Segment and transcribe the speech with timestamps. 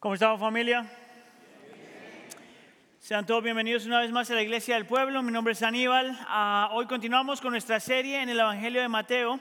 [0.00, 0.90] ¿Cómo estamos familia?
[2.98, 5.22] Sean todos bienvenidos una vez más a la Iglesia del Pueblo.
[5.22, 6.18] Mi nombre es Aníbal.
[6.22, 9.38] Ah, hoy continuamos con nuestra serie en el Evangelio de Mateo.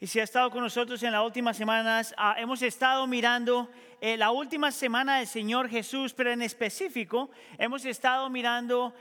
[0.00, 3.70] Y si ha estado con nosotros en las últimas semanas, ah, hemos estado mirando
[4.00, 8.96] eh, la última semana del Señor Jesús, pero en específico hemos estado mirando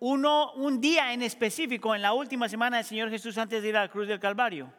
[0.00, 3.76] uno, un día en específico en la última semana del Señor Jesús antes de ir
[3.76, 4.72] a la cruz del Calvario.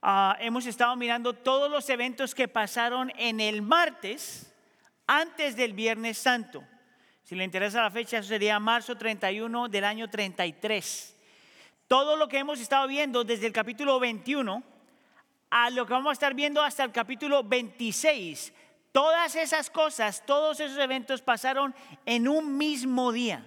[0.00, 4.49] Ah, hemos estado mirando todos los eventos que pasaron en el martes
[5.10, 6.62] antes del Viernes Santo.
[7.24, 11.16] Si le interesa la fecha, eso sería marzo 31 del año 33.
[11.88, 14.62] Todo lo que hemos estado viendo desde el capítulo 21
[15.50, 18.52] a lo que vamos a estar viendo hasta el capítulo 26,
[18.92, 21.74] todas esas cosas, todos esos eventos pasaron
[22.06, 23.44] en un mismo día.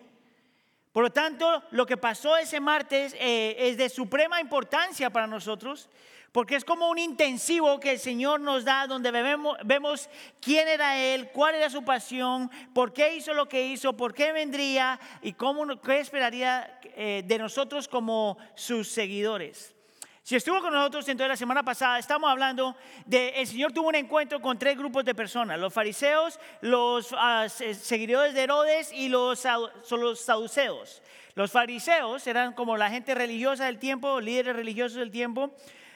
[0.92, 5.90] Por lo tanto, lo que pasó ese martes eh, es de suprema importancia para nosotros
[6.34, 10.10] porque es como un intensivo que el Señor nos da donde vemos, vemos,
[10.42, 14.34] quién era Él, cuál era su pasión, por qué hizo lo que hizo, por qué
[14.34, 19.76] vendría y cómo, qué esperaría eh, de nosotros como sus seguidores.
[20.24, 23.96] Si estuvo con nosotros entonces la semana pasada, estamos hablando de el Señor tuvo un
[23.96, 29.44] encuentro con tres grupos de personas: los fariseos, los ah, seguidores de Herodes y los,
[29.92, 31.04] los saduceos.
[31.36, 35.52] Los fariseos eran como la gente religiosa del tiempo, líderes religiosos del tiempo.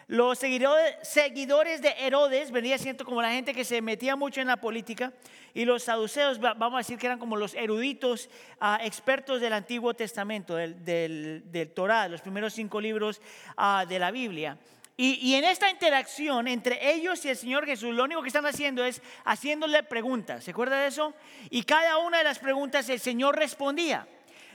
[0.08, 4.56] Los seguidores de Herodes venía siendo como la gente que se metía mucho en la
[4.56, 5.12] política
[5.54, 8.30] y los saduceos, vamos a decir que eran como los eruditos
[8.62, 13.22] ah, expertos del Antiguo Testamento, del, del, Torah, los primeros cinco libros
[13.58, 14.58] ah, de la Biblia.
[14.96, 18.46] Y, y, en esta interacción entre ellos y el Señor Jesús, lo único que están
[18.46, 20.46] haciendo es haciéndole preguntas.
[20.46, 21.14] ¿Se acuerda de eso?
[21.50, 24.08] Y cada una de las preguntas el Señor respondía.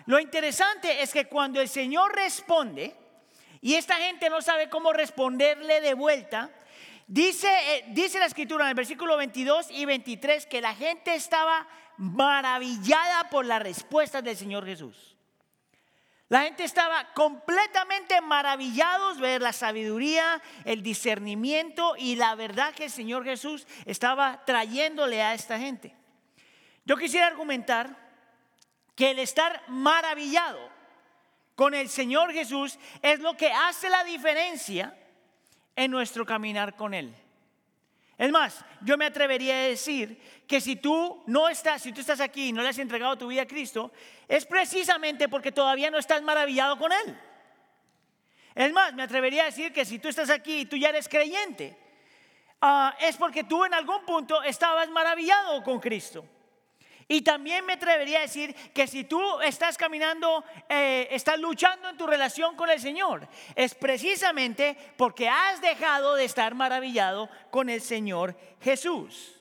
[0.06, 2.96] Lo interesante es que cuando el Señor responde,
[3.62, 6.50] y esta gente no sabe cómo responderle de vuelta.
[7.06, 11.68] Dice, eh, dice la escritura en el versículo 22 y 23 que la gente estaba
[11.96, 15.16] maravillada por la respuesta del Señor Jesús.
[16.28, 22.90] La gente estaba completamente maravillados ver la sabiduría, el discernimiento y la verdad que el
[22.90, 25.94] Señor Jesús estaba trayéndole a esta gente.
[26.84, 27.96] Yo quisiera argumentar
[28.96, 30.71] que el estar maravillado
[31.54, 34.96] con el Señor Jesús es lo que hace la diferencia
[35.76, 37.14] en nuestro caminar con Él.
[38.18, 42.20] Es más, yo me atrevería a decir que si tú no estás, si tú estás
[42.20, 43.90] aquí y no le has entregado tu vida a Cristo,
[44.28, 47.18] es precisamente porque todavía no estás maravillado con Él.
[48.54, 51.08] Es más, me atrevería a decir que si tú estás aquí y tú ya eres
[51.08, 51.76] creyente,
[52.60, 56.24] ah, es porque tú en algún punto estabas maravillado con Cristo.
[57.12, 61.98] Y también me atrevería a decir que si tú estás caminando, eh, estás luchando en
[61.98, 67.82] tu relación con el Señor, es precisamente porque has dejado de estar maravillado con el
[67.82, 69.38] Señor Jesús.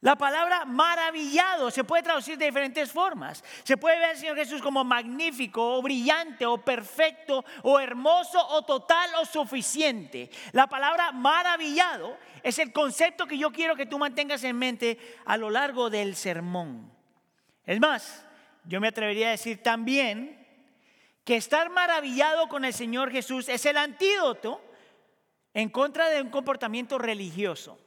[0.00, 3.44] La palabra maravillado se puede traducir de diferentes formas.
[3.62, 8.62] Se puede ver al Señor Jesús como magnífico o brillante o perfecto o hermoso o
[8.62, 10.28] total o suficiente.
[10.50, 15.36] La palabra maravillado es el concepto que yo quiero que tú mantengas en mente a
[15.36, 16.95] lo largo del sermón.
[17.66, 18.24] Es más,
[18.64, 20.46] yo me atrevería a decir también
[21.24, 24.62] que estar maravillado con el Señor Jesús es el antídoto
[25.52, 27.78] en contra de un comportamiento religioso.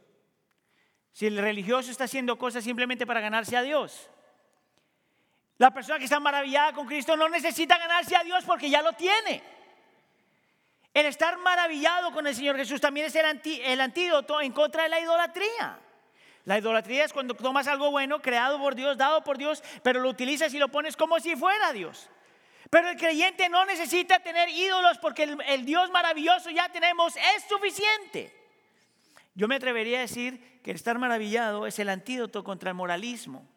[1.13, 4.09] Si el religioso está haciendo cosas simplemente para ganarse a Dios.
[5.57, 8.93] La persona que está maravillada con Cristo no necesita ganarse a Dios porque ya lo
[8.93, 9.43] tiene.
[10.93, 14.99] El estar maravillado con el Señor Jesús también es el, antídoto en contra de la
[14.99, 15.79] idolatría.
[16.45, 20.09] La idolatría es cuando tomas algo bueno, creado por Dios, dado por Dios, pero lo
[20.09, 22.09] utilizas y lo pones como si fuera Dios.
[22.69, 28.35] Pero el creyente no necesita tener ídolos porque el, Dios maravilloso ya tenemos es suficiente.
[29.33, 33.47] Yo me atrevería a decir que el estar maravillado es el antídoto contra el moralismo.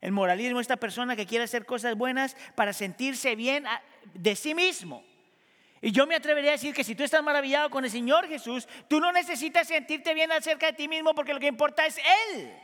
[0.00, 3.64] El moralismo es esta persona que quiere hacer cosas buenas para sentirse bien
[4.14, 5.04] de sí mismo.
[5.84, 8.68] Y yo me atrevería a decir que si tú estás maravillado con el Señor Jesús,
[8.86, 12.54] tú no necesitas sentirte bien acerca de ti mismo porque lo que importa es Él.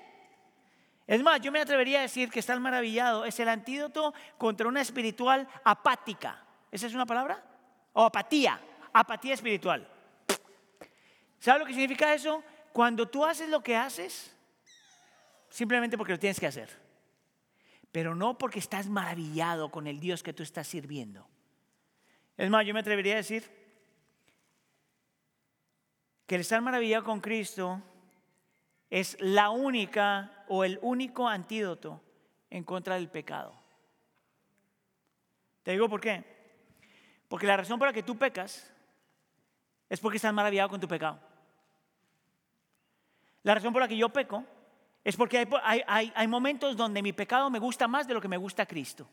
[1.05, 4.83] Es más, yo me atrevería a decir que estar maravillado es el antídoto contra una
[4.83, 6.45] espiritual apática.
[6.71, 7.43] ¿Esa es una palabra?
[7.93, 8.61] O apatía,
[8.93, 9.89] apatía espiritual.
[11.41, 12.45] ¿Sabes lo que significa eso?
[12.73, 14.33] Cuando tú haces lo que haces,
[15.49, 16.71] simplemente porque lo tienes que hacer.
[17.91, 21.27] Pero no porque estás maravillado con el Dios que tú estás sirviendo.
[22.39, 23.45] Es más, yo me atrevería a decir
[26.25, 27.83] que el estar maravillado con Cristo
[28.91, 32.01] es la única o el único antídoto
[32.49, 33.55] en contra del pecado.
[35.65, 36.25] Te digo por qué.
[37.29, 38.73] Porque la razón por la que tú pecas
[39.89, 41.19] es porque estás maravillado con tu pecado.
[43.43, 44.45] La razón por la que yo peco
[45.03, 48.29] es porque hay, hay, hay, momentos donde mi pecado me gusta más de lo que
[48.29, 49.09] me gusta Cristo.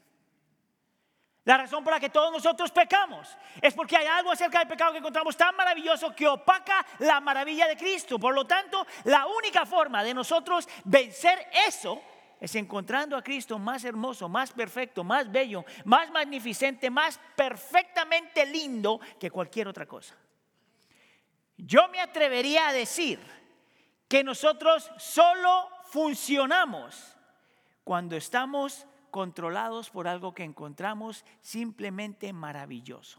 [1.46, 4.92] La razón por la que todos nosotros pecamos es porque hay algo acerca del pecado
[4.92, 8.20] que encontramos tan maravilloso que opaca la maravilla de Cristo.
[8.20, 12.02] Por lo tanto, la única forma de nosotros vencer eso
[12.40, 19.00] es encontrando a Cristo más hermoso, más perfecto, más bello, más magnificente, más perfectamente lindo
[19.20, 20.16] que cualquier otra cosa.
[21.58, 23.20] Yo me atrevería a decir
[24.08, 27.16] que nosotros solo funcionamos
[27.84, 33.18] cuando estamos controlados por algo que encontramos simplemente maravilloso.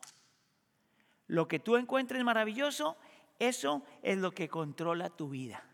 [1.26, 2.98] Lo que tú encuentres maravilloso,
[3.38, 5.64] eso es lo que controla tu vida.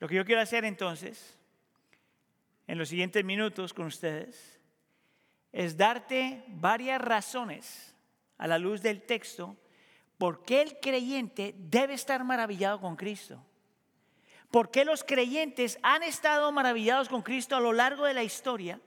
[0.00, 1.38] Lo que yo quiero hacer entonces,
[2.66, 4.60] en los siguientes minutos con ustedes,
[5.50, 7.96] es darte varias razones
[8.36, 9.56] a la luz del texto
[10.18, 13.42] por qué el creyente debe estar maravillado con Cristo.
[14.50, 18.80] ¿Por qué los creyentes han estado maravillados con Cristo a lo largo de la historia?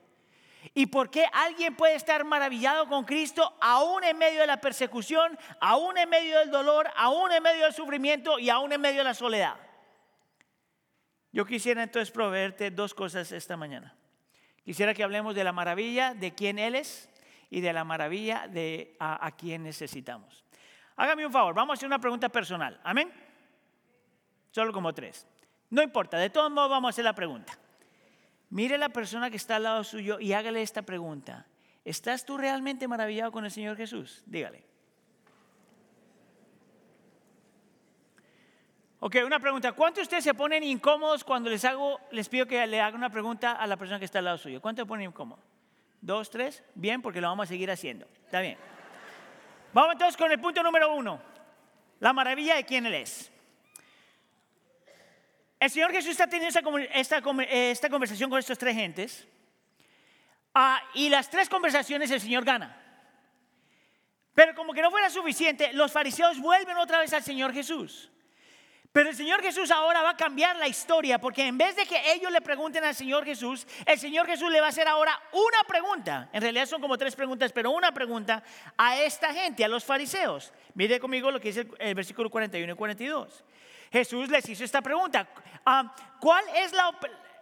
[0.74, 5.38] ¿Y por qué alguien puede estar maravillado con Cristo aún en medio de la persecución,
[5.60, 9.04] aún en medio del dolor, aún en medio del sufrimiento y aún en medio de
[9.06, 9.56] la soledad?
[11.32, 13.96] Yo quisiera entonces proveerte dos cosas esta mañana.
[14.64, 17.10] Quisiera que hablemos de la maravilla de quién Él es
[17.50, 20.44] y de la maravilla de a, a quién necesitamos.
[20.96, 22.80] Hágame un favor, vamos a hacer una pregunta personal.
[22.84, 23.12] Amén.
[24.52, 25.28] Solo como tres.
[25.70, 27.58] No importa, de todos modos vamos a hacer la pregunta.
[28.50, 31.46] Mire la persona que está al lado suyo y hágale esta pregunta.
[31.84, 34.24] ¿Estás tú realmente maravillado con el Señor Jesús?
[34.26, 34.64] Dígale.
[39.00, 39.74] Ok, una pregunta.
[39.74, 43.10] ¿Cuántos de ustedes se ponen incómodos cuando les hago, les pido que le haga una
[43.10, 44.60] pregunta a la persona que está al lado suyo?
[44.62, 45.44] ¿Cuántos se ponen incómodos?
[46.02, 46.64] ¿Dos, tres?
[46.74, 48.08] Bien, porque lo vamos a seguir haciendo.
[48.26, 48.58] Está bien.
[49.74, 51.20] Vamos entonces con el punto número uno.
[52.00, 53.32] La maravilla de quién Él es.
[55.60, 59.28] El Señor Jesús está teniendo esta, esta, conversación con estos tres gentes.
[60.54, 62.76] Ah, y las tres conversaciones el Señor gana.
[64.34, 68.12] Pero como que no fuera suficiente, los fariseos vuelven otra vez al Señor Jesús.
[68.92, 72.14] Pero el Señor Jesús ahora va a cambiar la historia porque en vez de que
[72.14, 75.64] ellos le pregunten al Señor Jesús, el Señor Jesús le va a hacer ahora una
[75.68, 76.30] pregunta.
[76.34, 78.44] En realidad son como tres preguntas, pero una pregunta
[78.76, 80.54] a esta gente, a los fariseos.
[80.74, 83.44] Mire conmigo lo que dice el versículo 41 y 42.
[83.92, 85.28] Jesús les hizo esta pregunta.
[85.66, 86.98] Ah, ¿Cuál es, la,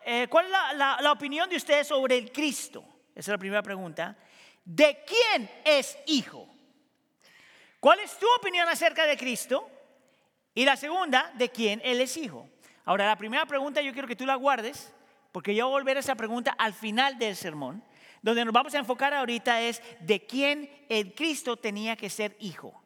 [0.05, 0.27] eh,
[0.75, 2.83] la, opinión de ustedes sobre el Cristo?
[3.11, 4.15] Esa es la primera pregunta.
[4.63, 6.47] ¿De quién es hijo?
[7.79, 9.69] ¿Cuál es tu opinión acerca de Cristo?
[10.53, 12.49] Y la segunda, ¿de quién Él es hijo?
[12.85, 14.93] Ahora, la primera pregunta yo quiero que tú la guardes,
[15.31, 17.83] porque yo voy a volver a esa pregunta al final del sermón.
[18.21, 22.81] Donde nos vamos a enfocar ahorita es de quién el Cristo tenía que ser hijo.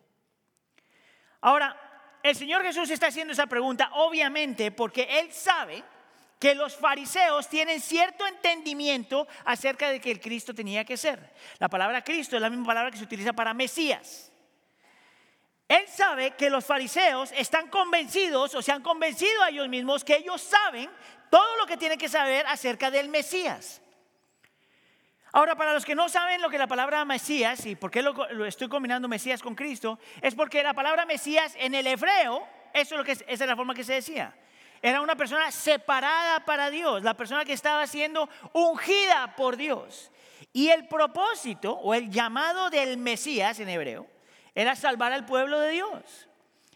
[1.39, 1.88] Ahora,
[2.24, 5.83] el Señor Jesús está haciendo esa pregunta obviamente porque Él sabe
[6.39, 11.33] que los fariseos tienen cierto entendimiento acerca de que el Cristo tenía que ser.
[11.60, 14.31] La palabra Cristo es la misma palabra que se utiliza para Mesías.
[15.68, 20.16] Él sabe que los fariseos están convencidos o se han convencido a ellos mismos que
[20.16, 20.89] ellos saben
[21.30, 23.81] todo lo que tienen que saber acerca del Mesías.
[25.31, 28.45] Ahora, para los que no saben lo que la palabra Mesías, y por qué lo,
[28.45, 32.97] estoy combinando Mesías con Cristo, es porque la palabra Mesías en el hebreo, eso es
[32.97, 34.33] lo que esa es la forma que se decía.
[34.81, 40.09] Era una persona separada para Dios, la persona que estaba siendo ungida por Dios.
[40.51, 44.07] Y el propósito o el llamado del Mesías en hebreo
[44.56, 46.27] era salvar al pueblo de Dios.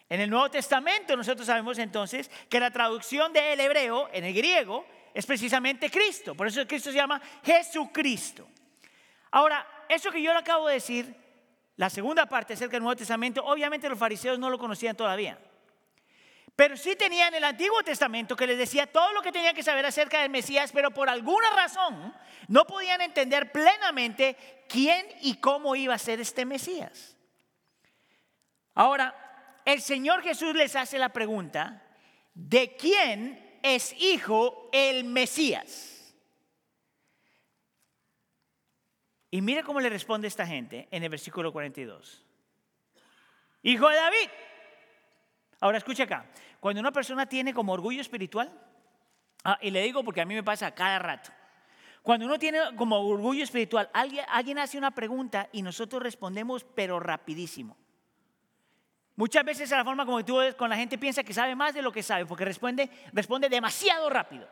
[0.09, 4.85] En el Nuevo Testamento nosotros sabemos entonces que la traducción del hebreo en el griego
[5.13, 6.35] es precisamente Cristo.
[6.35, 8.47] Por eso Cristo se llama Jesucristo.
[9.31, 11.15] Ahora, eso que yo le acabo de decir,
[11.75, 15.39] la segunda parte acerca del Nuevo Testamento, obviamente los fariseos no lo conocían todavía.
[16.55, 19.85] Pero sí tenían el Antiguo Testamento que les decía todo lo que tenían que saber
[19.85, 22.13] acerca del Mesías, pero por alguna razón
[22.47, 27.17] no podían entender plenamente quién y cómo iba a ser este Mesías.
[28.75, 31.81] Ahora, el Señor Jesús les hace la pregunta,
[32.35, 36.13] ¿de quién es hijo el Mesías.
[39.31, 42.23] Y mire cómo le responde esta gente en el versículo 42.
[43.63, 44.29] Hijo de David.
[45.61, 46.29] Ahora escucha acá.
[46.59, 48.51] Cuando una persona tiene como orgullo espiritual,
[49.43, 51.31] ah, y le digo porque a mí me pasa cada rato.
[52.03, 56.99] Cuando uno tiene como orgullo espiritual, alguien, alguien hace una pregunta y nosotros respondemos, pero
[56.99, 57.77] rapidísimo.
[59.15, 61.81] Muchas veces es la forma como tú con la gente piensa que sabe más de
[61.81, 64.47] lo que sabe, porque responde, responde demasiado rápido.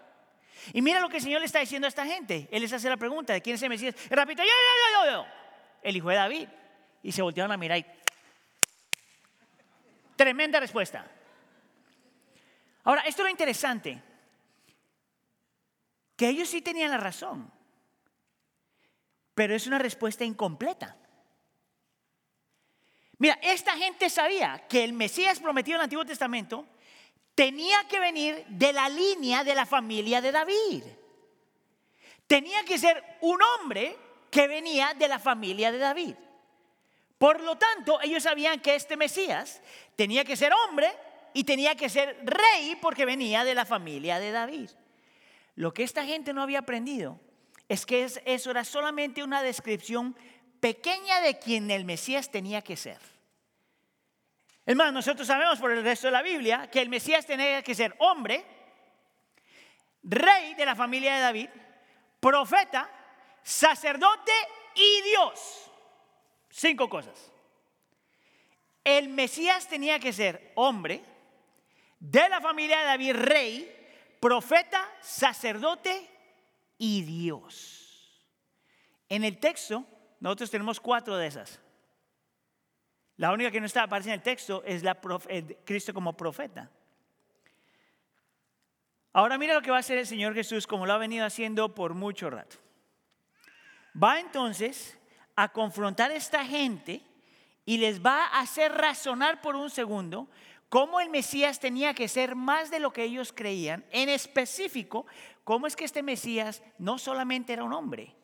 [0.74, 2.48] Y mira lo que el Señor le está diciendo a esta gente.
[2.52, 3.96] Él les hace la pregunta de quién es el Mesías.
[4.12, 5.26] Rápido, yo, yo, yo, yo,
[5.82, 6.48] El hijo de David.
[7.02, 7.86] Y se voltearon a mirar y...
[10.16, 11.04] Tremenda respuesta.
[12.84, 14.02] Ahora, esto es lo interesante.
[16.16, 17.52] que ellos sí tenían la razón,
[19.34, 20.96] pero es una respuesta incompleta.
[23.22, 26.66] Mira, esta gente sabía que el Mesías prometido en el Antiguo Testamento
[27.36, 30.84] tenía que venir de la línea de la familia de David.
[32.26, 33.96] Tenía que ser un hombre
[34.32, 36.16] que venía de la familia de David.
[37.20, 39.62] Por lo tanto, ellos sabían que este Mesías
[39.96, 40.92] tenía que ser hombre
[41.36, 44.72] y tenía que ser rey porque venía de la familia de David.
[45.54, 47.20] Lo que esta gente no había aprendido
[47.70, 50.16] es que eso era solamente una descripción
[50.62, 53.00] pequeña de quien el Mesías tenía que ser.
[54.66, 57.76] Es más, nosotros sabemos por el resto de la Biblia que el Mesías tenía que
[57.76, 58.46] ser hombre,
[60.04, 61.50] rey de la familia de David,
[62.20, 62.90] profeta,
[63.44, 64.32] sacerdote
[64.76, 65.70] y Dios.
[66.50, 67.32] Cinco cosas.
[68.84, 71.04] El Mesías tenía que ser hombre,
[72.00, 76.10] de la familia de David, rey, profeta, sacerdote
[76.78, 78.26] y Dios.
[79.08, 79.86] En el texto,
[80.22, 81.60] nosotros tenemos cuatro de esas.
[83.18, 84.98] La única que no está aparece en el texto es la
[85.66, 86.70] Cristo como profeta.
[89.14, 91.76] Ahora mira lo que va a hacer el Señor Jesús como lo ha venido haciendo
[91.76, 92.58] por mucho rato.
[94.02, 94.98] Va entonces
[95.36, 97.02] a confrontar a esta gente
[97.66, 100.30] y les va a hacer razonar por un segundo
[100.70, 103.84] cómo el Mesías tenía que ser más de lo que ellos creían.
[103.92, 105.06] En específico,
[105.44, 108.16] cómo es que este Mesías no solamente era un hombre,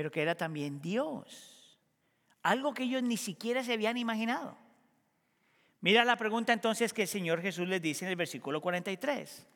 [0.00, 1.78] pero que era también Dios.
[2.42, 4.56] Algo que ellos ni siquiera se habían imaginado.
[5.82, 9.46] Mira la pregunta entonces que el Señor Jesús les dice en el versículo 43.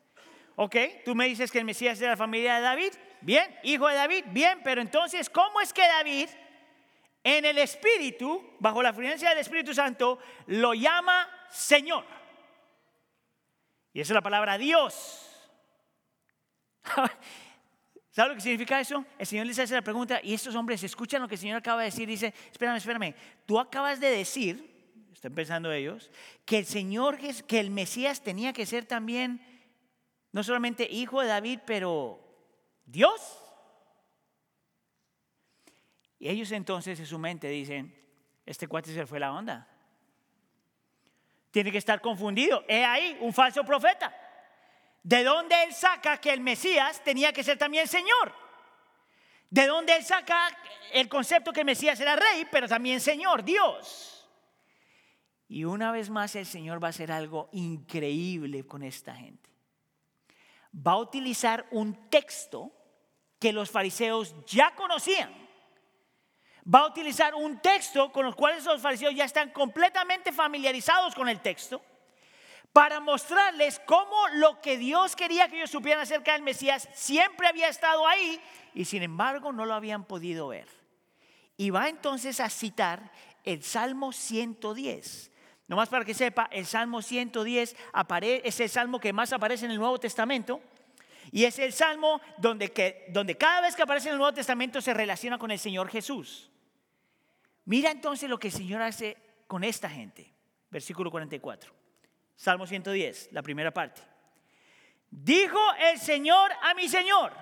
[0.57, 2.93] Ok, tú me dices que el Mesías es de la familia de David.
[3.23, 4.25] Bien, hijo de David.
[4.33, 6.29] Bien, pero entonces, ¿cómo es que David
[7.23, 12.05] en el Espíritu, bajo la influencia del Espíritu Santo, lo llama Señor?
[13.95, 15.27] Y esa es la palabra Dios.
[18.15, 19.05] ¿Sabe lo que significa eso?
[19.19, 21.81] El Señor les hace la pregunta y estos hombres escuchan lo que el Señor acaba
[21.81, 23.13] de decir y dice, espérame, espérame,
[23.45, 26.13] tú acabas de decir, están pensando ellos,
[26.45, 29.45] que el Señor, que el Mesías tenía que ser también
[30.31, 32.21] no solamente hijo de David, pero
[32.87, 33.37] Dios.
[36.21, 38.01] Y ellos entonces en su mente dicen,
[38.47, 39.67] este cuate se fue la onda.
[41.51, 42.65] Tiene que estar confundido.
[42.69, 44.15] He ahí un falso profeta.
[45.05, 48.33] ¿De dónde él saca que el Mesías tenía que ser también Señor?
[49.51, 50.49] ¿De dónde él saca
[50.93, 54.27] el concepto que el Mesías era rey, pero también Señor, Dios?
[55.47, 59.51] Y una vez más el Señor va a hacer algo increíble con esta gente.
[60.75, 62.73] Va a utilizar un texto
[63.39, 65.31] que los fariseos ya conocían.
[66.67, 71.29] Va a utilizar un texto con los cuales los fariseos ya están completamente familiarizados con
[71.29, 71.83] el texto
[72.75, 77.69] para mostrarles cómo lo que Dios quería que ellos supieran acerca del Mesías siempre había
[77.69, 78.41] estado ahí
[78.75, 80.67] y sin embargo no lo habían podido ver.
[81.57, 83.13] Y va entonces a citar
[83.45, 85.31] el Salmo 110.
[85.69, 87.77] Nomás para que sepa, el Salmo 110
[88.43, 90.61] es el salmo que más aparece en el Nuevo Testamento.
[91.31, 94.81] Y es el salmo donde, que, donde cada vez que aparece en el Nuevo Testamento
[94.81, 96.51] se relaciona con el Señor Jesús.
[97.67, 99.17] Mira entonces lo que el Señor hace
[99.47, 100.35] con esta gente.
[100.71, 101.84] Versículo 44.
[102.37, 104.03] Salmo 110, la primera parte.
[105.11, 107.33] Dijo el Señor a mi Señor,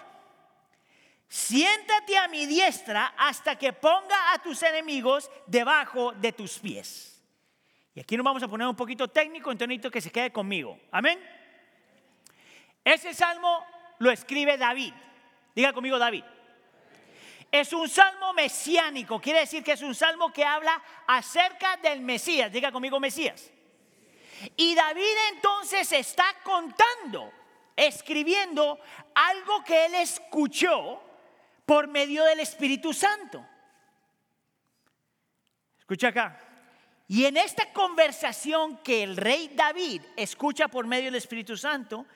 [1.29, 7.23] siéntate a mi diestra hasta que ponga a tus enemigos debajo de tus pies.
[7.95, 10.79] Y aquí nos vamos a poner un poquito técnico, entonces que se quede conmigo.
[10.91, 11.19] Amén.
[12.85, 13.65] Ese salmo
[13.99, 14.93] lo escribe David.
[15.55, 16.25] Diga conmigo David.
[17.51, 22.51] Es un salmo mesiánico, quiere decir que es un salmo que habla acerca del Mesías.
[22.51, 23.51] Diga conmigo Mesías.
[24.57, 27.33] Y David entonces está contando,
[27.77, 28.79] escribiendo
[29.15, 31.03] algo que él escuchó
[31.67, 33.45] por medio del Espíritu Santo.
[35.79, 36.39] Escucha acá.
[37.09, 42.07] Y en esta conversación que el rey David escucha por medio del Espíritu Santo,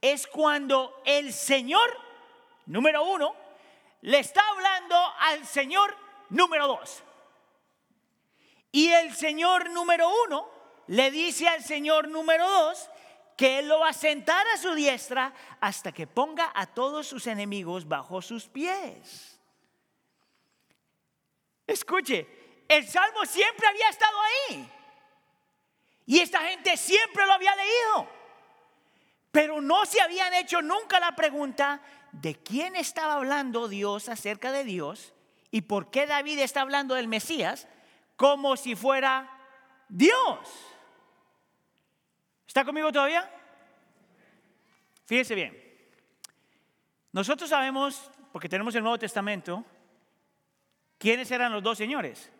[0.00, 1.98] es cuando el Señor,
[2.66, 3.34] número uno,
[4.02, 5.96] le está hablando al Señor
[6.30, 7.02] número dos.
[8.70, 10.55] Y el Señor número uno
[10.88, 12.90] le dice al Señor número dos
[13.36, 17.26] que Él lo va a sentar a su diestra hasta que ponga a todos sus
[17.26, 19.38] enemigos bajo sus pies.
[21.66, 22.26] Escuche,
[22.68, 24.70] el Salmo siempre había estado ahí.
[26.06, 28.08] Y esta gente siempre lo había leído.
[29.32, 34.64] Pero no se habían hecho nunca la pregunta de quién estaba hablando Dios acerca de
[34.64, 35.12] Dios
[35.50, 37.68] y por qué David está hablando del Mesías
[38.16, 39.30] como si fuera
[39.88, 40.38] Dios.
[42.56, 43.30] ¿Está conmigo todavía?
[45.04, 45.54] Fíjese bien.
[47.12, 49.62] Nosotros sabemos, porque tenemos el Nuevo Testamento,
[50.96, 52.32] quiénes eran los dos señores.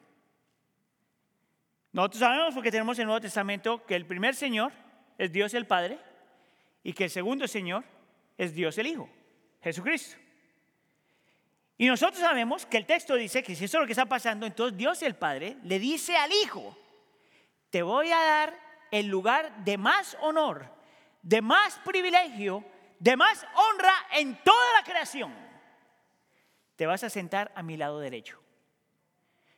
[1.92, 4.72] Nosotros sabemos porque tenemos el Nuevo Testamento que el primer Señor
[5.18, 5.98] es Dios el Padre
[6.82, 7.84] y que el segundo Señor
[8.38, 9.10] es Dios el Hijo,
[9.60, 10.16] Jesucristo.
[11.76, 14.46] Y nosotros sabemos que el texto dice que si eso es lo que está pasando,
[14.46, 16.74] entonces Dios el Padre le dice al Hijo,
[17.68, 20.70] te voy a dar el lugar de más honor,
[21.22, 22.64] de más privilegio,
[22.98, 25.34] de más honra en toda la creación.
[26.76, 28.40] Te vas a sentar a mi lado derecho.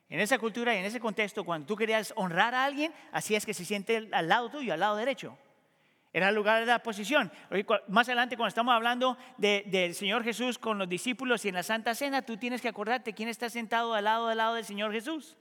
[0.09, 3.45] En esa cultura y en ese contexto, cuando tú querías honrar a alguien, así es
[3.45, 5.37] que se siente al lado tuyo, al lado derecho.
[6.13, 7.31] Era el lugar de la posición.
[7.89, 11.95] Más adelante, cuando estamos hablando del Señor Jesús con los discípulos y en la Santa
[11.95, 15.37] Cena, tú tienes que acordarte quién está sentado al lado del lado del Señor Jesús.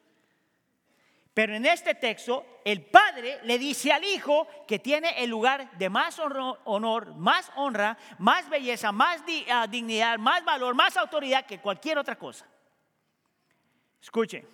[1.37, 5.87] Pero en este texto, el Padre le dice al Hijo que tiene el lugar de
[5.87, 11.99] más honor, más honra, más belleza, más ah, dignidad, más valor, más autoridad que cualquier
[11.99, 12.47] otra cosa.
[14.01, 14.47] Escuche,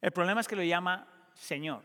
[0.00, 1.82] el problema es que lo llama Señor.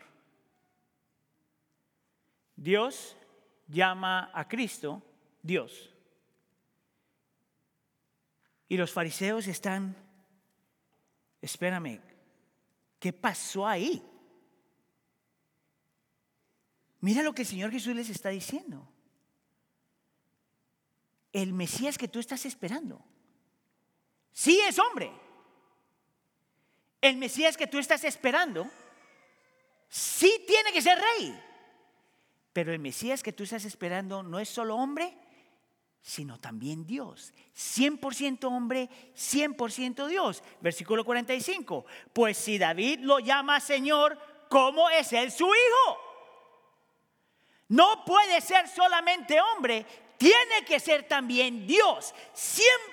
[2.55, 3.17] Dios
[3.65, 5.01] llama a Cristo
[5.41, 5.91] Dios.
[8.67, 9.95] Y los fariseos están,
[11.41, 12.13] espérame,
[13.05, 14.01] ¿qué pasó ahí?
[17.01, 18.91] Mira lo que el Señor Jesús les está diciendo.
[21.31, 22.99] El Mesías que tú estás esperando,
[24.31, 25.11] sí es hombre
[27.07, 28.67] el Mesías que tú estás esperando,
[29.87, 31.39] sí tiene que ser rey.
[32.51, 35.15] Pero el Mesías que tú estás esperando no es solo hombre,
[36.05, 37.33] sino también Dios.
[37.55, 40.43] 100% hombre, 100% Dios.
[40.61, 41.83] Versículo 45.
[42.13, 44.15] Pues si David lo llama Señor,
[44.47, 45.97] ¿cómo es él su hijo?
[47.69, 49.83] No puede ser solamente hombre,
[50.19, 52.13] tiene que ser también Dios,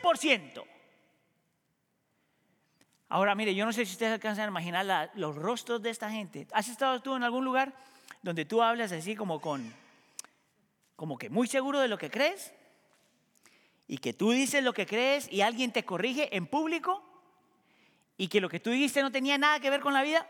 [0.03, 0.65] 100%.
[3.11, 6.47] Ahora, mire, yo no sé si ustedes alcanzan a imaginar los rostros de esta gente.
[6.51, 7.75] ¿Has estado tú en algún lugar
[8.23, 9.71] donde tú hablas así como con,
[10.97, 12.55] como que muy seguro de lo que crees?
[13.93, 17.05] Y que tú dices lo que crees y alguien te corrige en público
[18.17, 20.27] y que lo que tú dijiste no tenía nada que ver con la vida.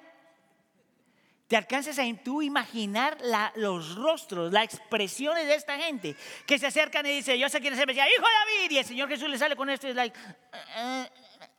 [1.47, 3.19] ¿Te alcanzas a tú imaginar
[3.55, 7.75] los rostros, las expresiones de esta gente que se acercan y dicen, yo sé quién
[7.75, 9.91] es el Mesías, hijo de David, y el Señor Jesús le sale con esto y
[9.91, 11.03] es like, uh,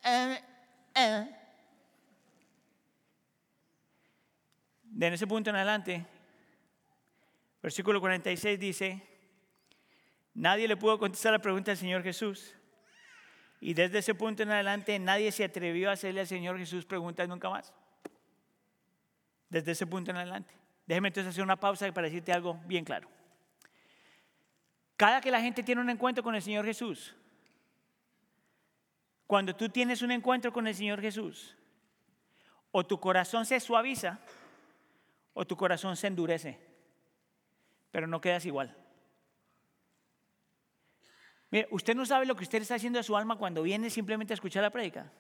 [0.04, 0.36] uh,
[0.96, 1.30] eh.
[4.84, 6.06] De ese punto en adelante,
[7.62, 9.13] versículo 46 dice,
[10.34, 12.56] nadie le pudo contestar la pregunta al Señor Jesús.
[13.60, 17.28] Y desde ese punto en adelante nadie se atrevió a hacerle al Señor Jesús preguntas
[17.30, 17.74] nunca más.
[19.50, 20.54] Desde ese punto en adelante.
[20.86, 23.10] Déjeme entonces hacer una pausa para decirte algo bien claro.
[24.98, 27.16] Cada que la gente tiene un encuentro con el Señor Jesús,
[29.26, 31.56] cuando tú tienes un encuentro con el Señor Jesús,
[32.72, 34.20] o tu corazón se suaviza
[35.34, 36.60] o tu corazón se endurece,
[37.92, 38.76] pero no quedas igual.
[41.54, 44.34] Mire, usted no sabe lo que usted está haciendo a su alma cuando viene simplemente
[44.34, 45.12] a escuchar la prédica.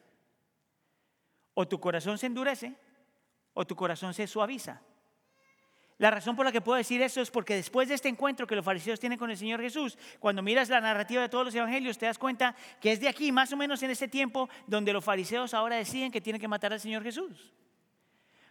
[1.54, 2.74] O tu corazón se endurece
[3.54, 4.82] o tu corazón se suaviza.
[6.00, 8.56] La razón por la que puedo decir eso es porque después de este encuentro que
[8.56, 12.00] los fariseos tienen con el Señor Jesús, cuando miras la narrativa de todos los evangelios,
[12.00, 15.06] te das cuenta que es de aquí, más o menos en ese tiempo, donde los
[15.06, 17.54] fariseos ahora deciden que tienen que matar al Señor Jesús.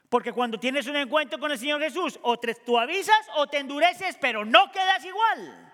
[0.09, 3.59] Porque cuando tienes un encuentro con el Señor Jesús, o te, tú avisas o te
[3.59, 5.72] endureces, pero no quedas igual.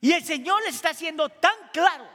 [0.00, 2.08] Y el Señor les está haciendo tan claro,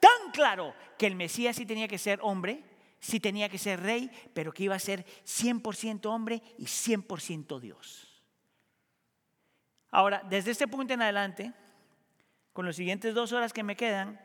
[0.00, 2.62] tan claro, que el Mesías sí tenía que ser hombre,
[3.00, 8.22] sí tenía que ser rey, pero que iba a ser 100% hombre y 100% Dios.
[9.90, 11.52] Ahora, desde este punto en adelante,
[12.52, 14.20] con las siguientes dos horas que me quedan,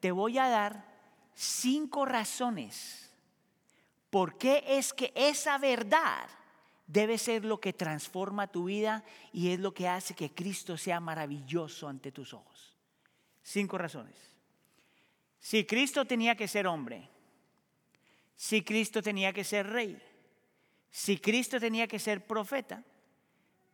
[0.00, 0.86] te voy a dar
[1.34, 3.10] cinco razones
[4.10, 6.28] por qué es que esa verdad
[6.86, 11.00] debe ser lo que transforma tu vida y es lo que hace que Cristo sea
[11.00, 12.76] maravilloso ante tus ojos.
[13.42, 14.16] Cinco razones.
[15.38, 17.08] Si Cristo tenía que ser hombre,
[18.36, 20.00] si Cristo tenía que ser rey,
[20.90, 22.82] si Cristo tenía que ser profeta,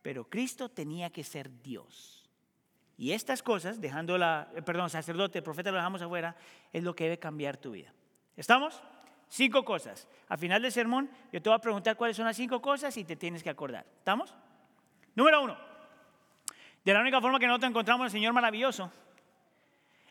[0.01, 2.29] pero Cristo tenía que ser Dios.
[2.97, 6.35] Y estas cosas, dejando la, eh, perdón, sacerdote, profeta lo dejamos afuera,
[6.71, 7.93] es lo que debe cambiar tu vida.
[8.35, 8.81] ¿Estamos?
[9.31, 10.09] Cinco cosas.
[10.27, 13.05] Al final del sermón, yo te voy a preguntar cuáles son las cinco cosas y
[13.05, 13.85] te tienes que acordar.
[13.99, 14.35] ¿Estamos?
[15.15, 15.57] Número uno.
[16.83, 18.91] De la única forma que nosotros encontramos al Señor maravilloso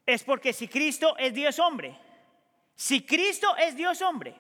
[0.06, 1.98] es porque si Cristo es Dios hombre,
[2.74, 4.34] si Cristo es Dios hombre,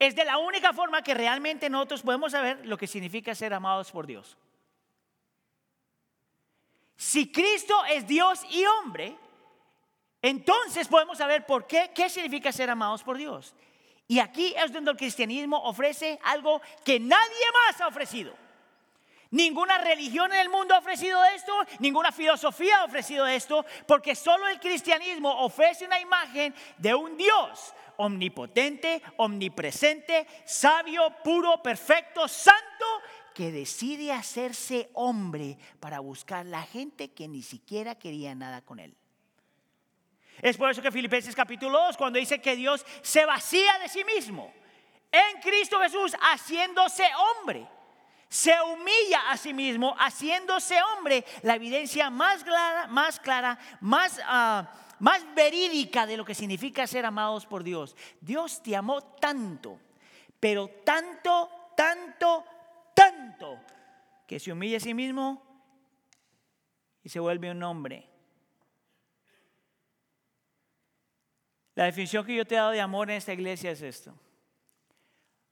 [0.00, 3.92] es de la única forma que realmente nosotros podemos saber lo que significa ser amados
[3.92, 4.36] por Dios.
[6.96, 9.16] Si Cristo es Dios y hombre,
[10.22, 13.54] entonces podemos saber por qué, qué significa ser amados por Dios.
[14.08, 18.34] Y aquí es donde el cristianismo ofrece algo que nadie más ha ofrecido.
[19.30, 24.48] Ninguna religión en el mundo ha ofrecido esto, ninguna filosofía ha ofrecido esto, porque solo
[24.48, 32.86] el cristianismo ofrece una imagen de un Dios omnipotente, omnipresente, sabio, puro, perfecto, santo,
[33.34, 38.96] que decide hacerse hombre para buscar la gente que ni siquiera quería nada con él.
[40.40, 44.04] Es por eso que Filipenses capítulo 2, cuando dice que Dios se vacía de sí
[44.04, 44.52] mismo
[45.10, 47.66] en Cristo Jesús, haciéndose hombre,
[48.28, 54.70] se humilla a sí mismo, haciéndose hombre, la evidencia más clara, más clara, más, ah,
[54.98, 57.96] más verídica de lo que significa ser amados por Dios.
[58.20, 59.80] Dios te amó tanto,
[60.38, 62.44] pero tanto, tanto,
[62.94, 63.58] tanto,
[64.26, 65.42] que se humilla a sí mismo
[67.02, 68.07] y se vuelve un hombre
[71.78, 74.12] La definición que yo te he dado de amor en esta iglesia es esto.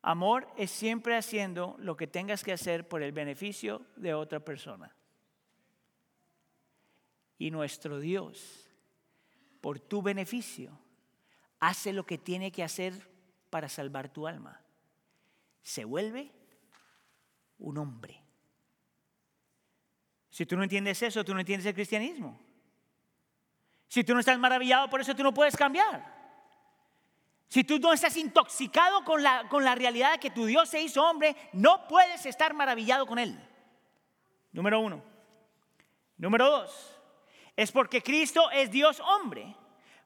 [0.02, 4.92] Amor es siempre haciendo lo que tengas que hacer por el beneficio de otra persona.
[7.38, 8.68] Y nuestro Dios,
[9.60, 10.76] por tu beneficio,
[11.60, 13.08] hace lo que tiene que hacer
[13.48, 14.60] para salvar tu alma.
[15.62, 16.32] Se vuelve
[17.60, 18.20] un hombre.
[20.30, 22.36] Si tú no entiendes eso, tú no entiendes el cristianismo.
[23.86, 26.15] Si tú no estás maravillado por eso, tú no puedes cambiar.
[27.48, 30.80] Si tú no estás intoxicado con la, con la realidad de que tu Dios se
[30.80, 33.38] hizo hombre, no puedes estar maravillado con Él.
[34.52, 35.02] Número uno.
[36.16, 36.98] Número dos.
[37.54, 39.54] Es porque Cristo es Dios hombre.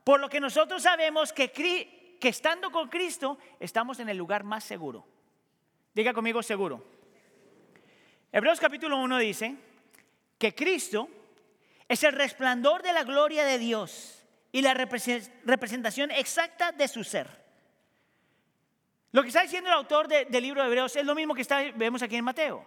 [0.05, 4.65] Por lo que nosotros sabemos que, que estando con Cristo estamos en el lugar más
[4.65, 5.07] seguro.
[5.95, 6.85] Diga conmigo seguro.
[8.33, 9.57] Hebreos capítulo 1 dice
[10.39, 11.09] que Cristo
[11.89, 14.20] es el resplandor de la gloria de Dios
[14.53, 17.29] y la representación exacta de su ser.
[19.13, 22.03] Lo que está diciendo el autor del libro de Hebreos es lo mismo que vemos
[22.03, 22.65] aquí en Mateo.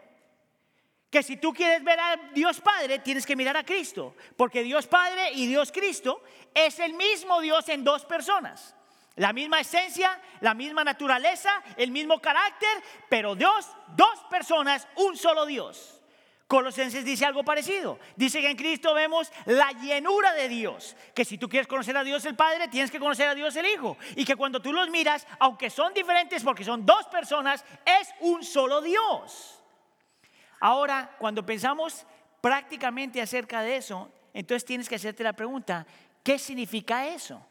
[1.10, 4.16] Que si tú quieres ver a Dios Padre, tienes que mirar a Cristo.
[4.36, 8.76] Porque Dios Padre y Dios Cristo es el mismo Dios en dos personas.
[9.16, 15.46] La misma esencia, la misma naturaleza, el mismo carácter, pero Dios, dos personas, un solo
[15.46, 16.02] Dios.
[16.54, 17.98] Colosenses dice algo parecido.
[18.16, 20.96] Dice que en Cristo vemos la llenura de Dios.
[21.16, 23.66] Que si tú quieres conocer a Dios el Padre, tienes que conocer a Dios el
[23.66, 23.98] Hijo.
[24.16, 28.44] Y que cuando tú los miras, aunque son diferentes porque son dos personas, es un
[28.44, 29.64] solo Dios.
[30.60, 32.06] Ahora, cuando pensamos
[32.40, 35.88] prácticamente acerca de eso, entonces tienes que hacerte la pregunta,
[36.22, 37.44] ¿qué significa eso?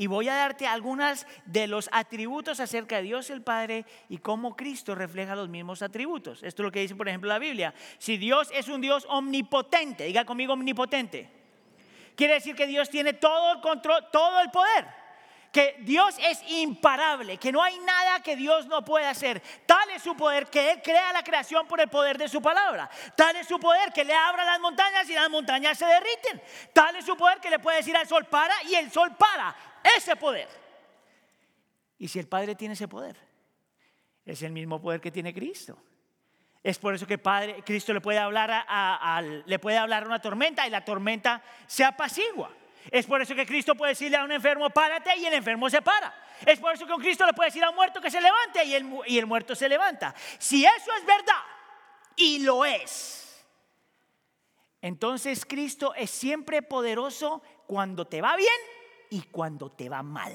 [0.00, 4.56] Y voy a darte algunas de los atributos acerca de Dios el Padre y cómo
[4.56, 6.42] Cristo refleja los mismos atributos.
[6.42, 7.74] Esto es lo que dice, por ejemplo, la Biblia.
[7.98, 11.30] Si Dios es un Dios omnipotente, diga conmigo omnipotente.
[12.16, 14.86] Quiere decir que Dios tiene todo el control, todo el poder.
[15.52, 19.42] Que Dios es imparable, que no hay nada que Dios no pueda hacer.
[19.66, 22.88] Tal es su poder que Él crea la creación por el poder de su palabra.
[23.14, 26.40] Tal es su poder que le abra las montañas y las montañas se derriten.
[26.72, 29.54] Tal es su poder que le puede decir al sol para y el sol para
[29.96, 30.48] ese poder.
[31.98, 33.16] Y si el Padre tiene ese poder,
[34.24, 35.76] es el mismo poder que tiene Cristo.
[36.62, 40.66] Es por eso que Padre, Cristo le puede hablar a, le puede hablar una tormenta
[40.66, 42.54] y la tormenta se apacigua.
[42.90, 45.82] Es por eso que Cristo puede decirle a un enfermo, párate y el enfermo se
[45.82, 46.14] para.
[46.44, 48.64] Es por eso que un Cristo le puede decir a un muerto que se levante
[48.64, 50.14] y el, y el muerto se levanta.
[50.38, 51.42] Si eso es verdad,
[52.16, 53.46] y lo es,
[54.82, 58.48] entonces Cristo es siempre poderoso cuando te va bien
[59.10, 60.32] y cuando te va mal.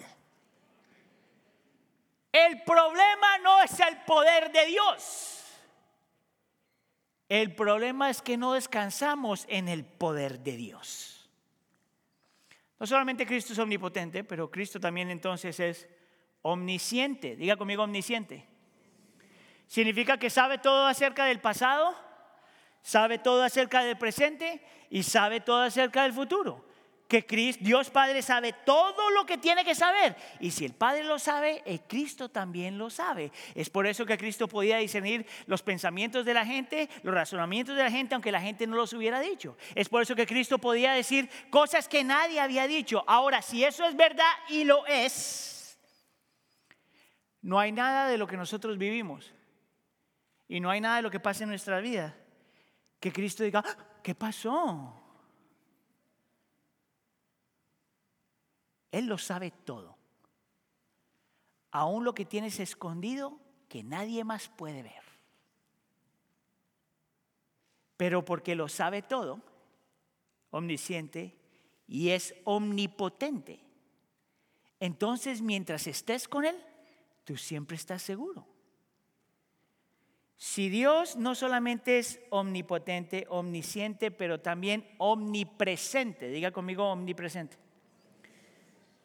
[2.31, 5.41] El problema no es el poder de Dios.
[7.29, 11.29] El problema es que no descansamos en el poder de Dios.
[12.77, 15.87] No solamente Cristo es omnipotente, pero Cristo también entonces es
[16.41, 17.37] omnisciente.
[17.37, 18.45] Diga conmigo omnisciente.
[19.65, 21.95] Significa que sabe todo acerca del pasado,
[22.81, 26.64] sabe todo acerca del presente y sabe todo acerca del futuro
[27.07, 30.15] que Dios Padre sabe todo lo que tiene que saber.
[30.39, 33.31] Y si el Padre lo sabe, el Cristo también lo sabe.
[33.53, 37.83] Es por eso que Cristo podía discernir los pensamientos de la gente, los razonamientos de
[37.83, 39.57] la gente, aunque la gente no los hubiera dicho.
[39.75, 43.03] Es por eso que Cristo podía decir cosas que nadie había dicho.
[43.07, 45.77] Ahora, si eso es verdad y lo es,
[47.41, 49.31] no hay nada de lo que nosotros vivimos
[50.47, 52.15] y no hay nada de lo que pasa en nuestra vida
[52.99, 55.04] que Cristo diga, ah, ¿qué pasó?
[58.95, 59.97] Él lo sabe todo.
[61.71, 65.03] Aún lo que tienes escondido que nadie más puede ver.
[67.97, 69.41] Pero porque lo sabe todo,
[70.49, 71.35] omnisciente
[71.89, 73.59] y es omnipotente.
[74.79, 76.55] Entonces, mientras estés con Él,
[77.25, 78.47] tú siempre estás seguro.
[80.37, 87.64] Si Dios no solamente es omnipotente, omnisciente, pero también omnipresente, diga conmigo omnipresente,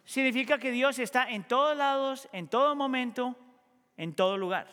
[0.04, 3.36] significa que Dios está en todos lados, en todo momento,
[3.96, 4.68] en todo lugar.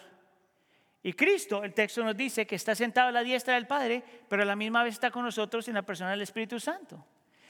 [1.04, 4.44] Y Cristo, el texto nos dice que está sentado a la diestra del Padre, pero
[4.44, 7.06] a la misma vez está con nosotros en la persona del Espíritu Santo.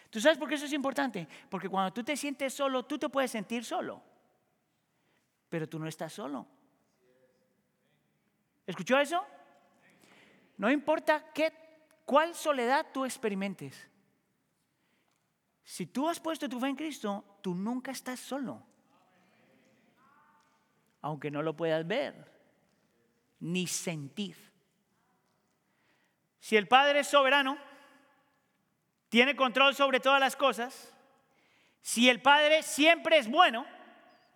[0.09, 1.27] ¿Tú sabes por qué eso es importante?
[1.49, 4.01] Porque cuando tú te sientes solo, tú te puedes sentir solo,
[5.49, 6.45] pero tú no estás solo.
[8.65, 9.25] ¿Escuchó eso?
[10.57, 11.53] No importa qué,
[12.05, 13.89] cuál soledad tú experimentes.
[15.67, 18.63] Si tú has puesto tu fe en Cristo, tú nunca estás solo.
[21.01, 22.31] Aunque no lo puedas ver
[23.41, 24.37] ni sentir.
[26.39, 27.57] Si el Padre es soberano,
[29.09, 30.95] tiene control sobre todas las cosas,
[31.81, 33.65] si el Padre siempre es bueno,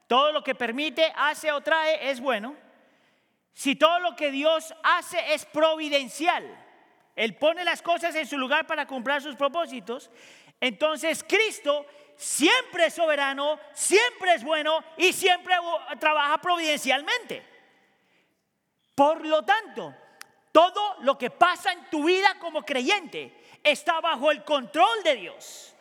[0.07, 2.57] todo lo que permite, hace o trae es bueno,
[3.53, 6.43] si todo lo que Dios hace es providencial,
[7.15, 10.11] Él pone las cosas en su lugar para cumplir sus propósitos,
[10.61, 15.55] entonces Cristo siempre es soberano, siempre es bueno y siempre
[15.99, 17.43] trabaja providencialmente.
[18.93, 19.95] Por lo tanto,
[20.51, 25.73] todo lo que pasa en tu vida como creyente está bajo el control de Dios.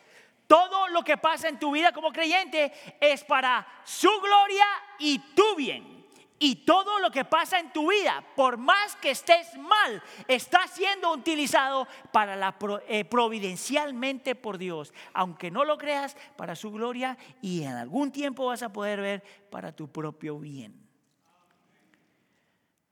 [0.47, 4.65] Todo lo que pasa en tu vida como creyente es para su gloria
[4.97, 6.00] y tu bien.
[6.43, 11.13] Y todo lo que pasa en tu vida, por más que estés mal, está siendo
[11.13, 17.61] utilizado para la eh, providencialmente por Dios, aunque no lo creas, para su gloria y
[17.61, 20.73] en algún tiempo vas a poder ver para tu propio bien.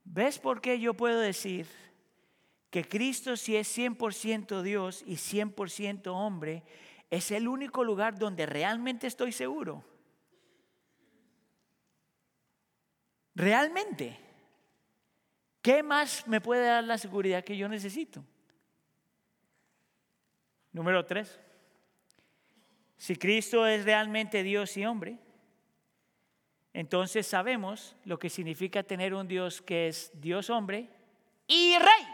[0.03, 1.65] ¿Ves por qué yo puedo decir
[2.69, 6.61] que Cristo si es 100% Dios y 100% hombre,
[7.09, 9.83] es el único lugar donde realmente estoy seguro.
[13.39, 14.19] Realmente.
[15.61, 18.21] ¿Qué más me puede dar la seguridad que yo necesito?
[20.73, 21.39] Número tres.
[22.97, 25.17] Si Cristo es realmente Dios y hombre,
[26.73, 30.89] entonces sabemos lo que significa tener un Dios que es Dios hombre
[31.47, 32.07] y rey.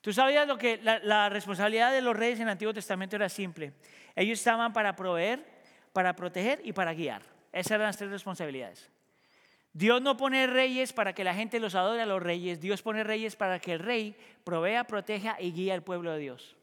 [0.00, 3.72] Tú sabías lo que la, responsabilidad de los reyes en el Antiguo Testamento era simple.
[4.14, 5.44] Ellos estaban para proveer,
[5.92, 7.22] para proteger y para guiar.
[7.50, 8.88] Esas eran las tres responsabilidades.
[9.72, 12.60] Dios no pone reyes para que la gente los adore a los reyes.
[12.60, 16.56] Dios pone reyes para que el rey provea, proteja y guíe al pueblo de Dios.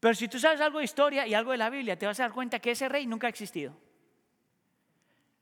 [0.00, 2.24] Pero si tú sabes algo de historia y algo de la Biblia, te vas a
[2.24, 3.74] dar cuenta que ese rey nunca ha existido.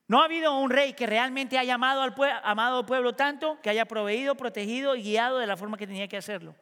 [0.06, 3.70] No ha habido un rey que realmente haya amado al, amado al pueblo tanto que
[3.70, 6.54] haya proveído, protegido y guiado de la forma que tenía que hacerlo.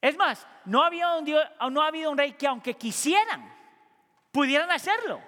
[0.00, 3.52] Es más, no ha habido un rey que aunque quisieran,
[4.30, 5.20] pudieran hacerlo,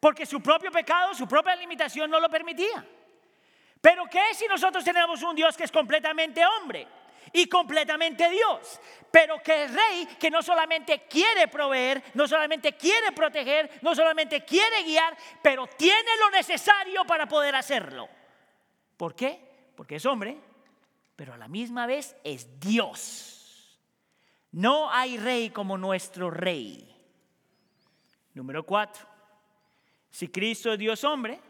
[0.00, 2.84] porque su propio pecado, su propia limitación no lo permitía.
[3.80, 6.88] Pero ¿qué si nosotros tenemos un Dios que es completamente hombre?
[7.32, 13.12] y completamente Dios, pero que es rey que no solamente quiere proveer, no solamente quiere
[13.12, 18.08] proteger, no solamente quiere guiar, pero tiene lo necesario para poder hacerlo.
[18.96, 19.40] ¿Por qué?
[19.76, 20.38] Porque es hombre,
[21.16, 23.78] pero a la misma vez es Dios.
[24.52, 26.86] No hay rey como nuestro rey.
[28.34, 29.09] Número cuatro.
[30.10, 31.40] Si Cristo es Dios hombre,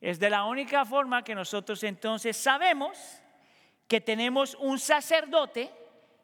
[0.00, 2.98] es de la única forma que nosotros entonces sabemos
[3.88, 5.70] que tenemos un sacerdote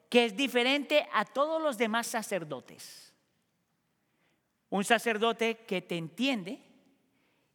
[0.08, 3.14] que es diferente a todos los demás sacerdotes.
[4.68, 6.60] Un sacerdote que te entiende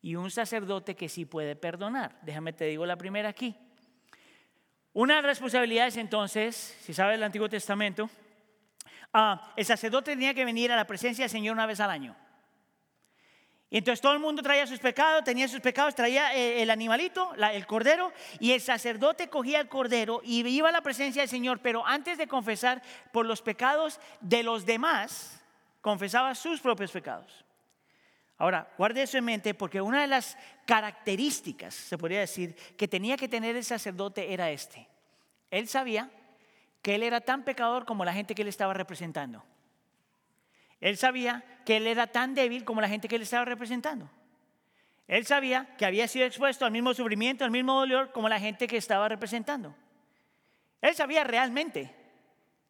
[0.02, 2.20] y un sacerdote que sí puede perdonar.
[2.22, 3.56] Déjame te digo la primera aquí.
[4.94, 8.10] Una de las responsabilidades entonces, si sabes el Antiguo Testamento,
[9.13, 12.16] ah, el sacerdote tenía que venir a la presencia del Señor una vez al año.
[13.69, 17.34] Y entonces todo el mundo traía sus pecados, tenía sus pecados, traía eh, el animalito,
[17.36, 21.60] el cordero, y el sacerdote cogía el cordero y iba a la presencia del Señor,
[21.60, 25.43] pero antes de confesar por los pecados de los demás,
[25.82, 27.43] confesaba sus propios pecados.
[28.38, 33.17] Ahora, guarde eso en mente porque una de las características, se podría decir, que tenía
[33.17, 34.88] que tener el sacerdote era este.
[35.51, 36.10] Él sabía
[36.82, 39.43] que él era tan pecador como la gente que él estaba representando.
[40.80, 44.10] Él sabía que él era tan débil como la gente que él estaba representando.
[45.08, 48.68] Él sabía que había sido expuesto al mismo sufrimiento, al mismo dolor como la gente
[48.68, 49.74] que estaba representando.
[50.82, 51.96] Él sabía realmente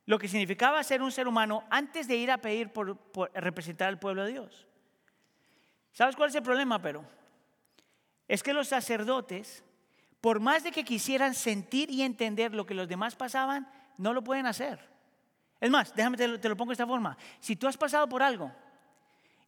[0.06, 2.98] lo que significaba ser un ser humano antes de ir a pedir por,
[3.34, 4.68] representar al pueblo de Dios.
[5.92, 7.04] ¿Sabes cuál es el problema, pero?
[8.28, 9.64] Es que los sacerdotes,
[10.22, 13.68] por más de que quisieran sentir y entender lo que los demás pasaban,
[13.98, 14.80] no lo pueden hacer.
[15.60, 17.18] Es más, déjame te lo, te lo pongo de esta forma.
[17.40, 18.52] Si tú has pasado por algo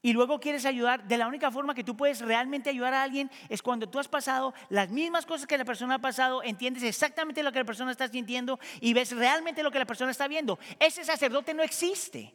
[0.01, 3.29] y luego quieres ayudar, de la única forma que tú puedes realmente ayudar a alguien
[3.49, 7.43] es cuando tú has pasado las mismas cosas que la persona ha pasado, entiendes exactamente
[7.43, 10.57] lo que la persona está sintiendo y ves realmente lo que la persona está viendo.
[10.79, 12.33] Ese sacerdote no existe.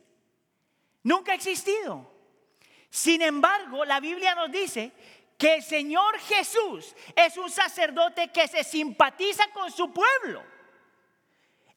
[1.03, 2.11] Nunca ha existido.
[2.91, 4.93] Sin embargo, la Biblia nos dice
[5.37, 10.54] que el Señor Jesús es un sacerdote que se simpatiza con su pueblo.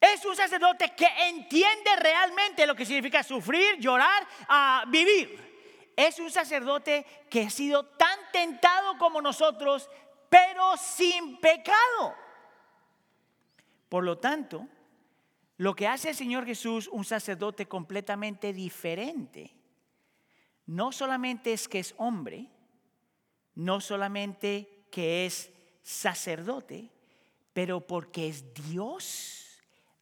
[0.00, 5.92] Es un sacerdote que entiende realmente lo que significa sufrir, llorar, a vivir.
[5.96, 9.90] Es un sacerdote que ha sido tan tentado como nosotros,
[10.28, 12.14] pero sin pecado.
[13.88, 14.68] Por lo tanto,
[15.56, 19.50] lo que hace el Señor Jesús un sacerdote completamente diferente,
[20.66, 22.46] no solamente es que es hombre,
[23.56, 25.50] no solamente que es
[25.82, 26.90] sacerdote,
[27.52, 29.37] pero porque es Dios,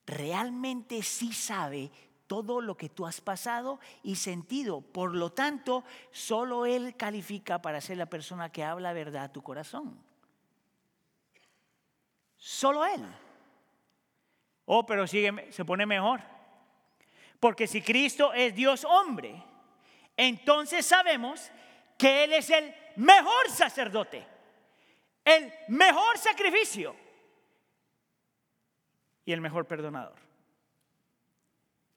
[0.07, 1.91] realmente sí sabe
[2.27, 4.81] todo lo que tú has pasado y sentido.
[4.81, 9.43] Por lo tanto, solo Él califica para ser la persona que habla verdad a tu
[9.43, 9.99] corazón.
[12.37, 13.05] Solo Él.
[14.65, 16.21] Oh, pero sigue, se pone mejor.
[17.39, 19.43] Porque si Cristo es Dios hombre,
[20.17, 21.51] entonces sabemos
[21.99, 24.27] que Él es el mejor sacerdote,
[25.25, 27.06] el mejor sacrificio
[29.27, 30.17] y el mejor perdonador.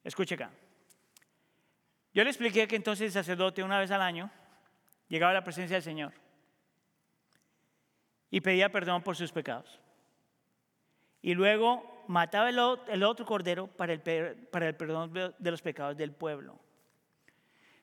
[0.04, 0.52] Escuche acá.
[2.13, 4.30] Yo le expliqué que entonces el sacerdote una vez al año
[5.08, 6.12] llegaba a la presencia del Señor
[8.32, 9.80] y pedía perdón por sus pecados.
[11.22, 16.60] Y luego mataba el otro cordero para el, perdón de los pecados del pueblo.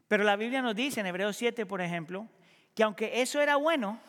[0.09, 2.29] Pero la Biblia nos dice en Hebreos 7, por ejemplo,
[2.75, 4.01] que aunque eso era bueno,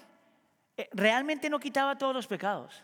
[0.77, 2.83] eh, realmente no quitaba todos los pecados.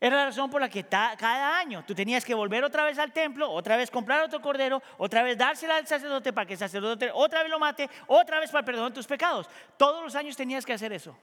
[0.00, 3.12] Era la razón por la que cada año tú tenías que volver otra vez al
[3.12, 7.10] templo, otra vez comprar otro cordero, otra vez dársela al sacerdote para que el sacerdote
[7.12, 9.46] otra vez lo mate, otra vez para perdonar tus pecados.
[9.76, 11.14] Todos los años tenías que hacer eso.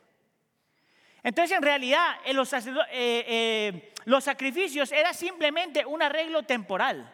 [1.24, 2.62] Entonces en realidad eh, los, eh,
[2.92, 7.12] eh, los sacrificios era simplemente un arreglo temporal.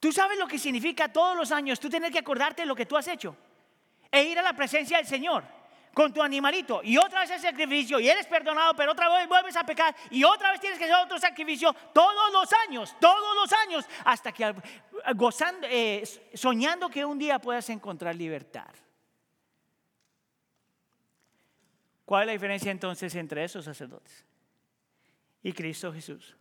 [0.00, 2.86] Tú sabes lo que significa todos los años tú tener que acordarte de lo que
[2.86, 3.36] tú has hecho
[4.10, 5.59] e ir a la presencia del Señor
[6.00, 9.54] con tu animalito y otra vez el sacrificio y eres perdonado, pero otra vez vuelves
[9.54, 13.52] a pecar y otra vez tienes que hacer otro sacrificio todos los años, todos los
[13.52, 14.54] años, hasta que
[15.14, 18.70] gozando, eh, soñando que un día puedas encontrar libertad.
[22.06, 24.24] ¿Cuál es la diferencia entonces entre esos sacerdotes
[25.42, 26.34] y Cristo Jesús?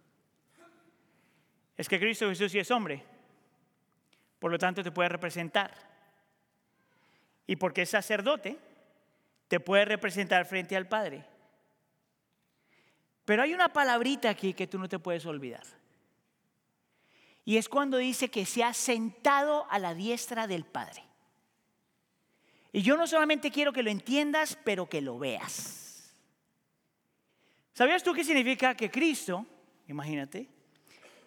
[1.75, 3.03] Es que Cristo Jesús sí es hombre,
[4.39, 5.73] por lo tanto te puede representar.
[7.45, 8.57] Y porque es sacerdote,
[9.49, 11.25] te puede representar frente al Padre.
[13.25, 15.63] Pero hay una palabrita aquí que tú no te puedes olvidar.
[17.43, 21.03] Y es cuando dice que se ha sentado a la diestra del Padre.
[22.71, 26.13] Y yo no solamente quiero que lo entiendas, pero que lo veas.
[27.73, 29.47] ¿Sabías tú qué significa que Cristo,
[29.87, 30.47] imagínate,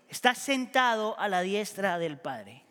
[0.09, 2.63] está sentado a la diestra del Padre?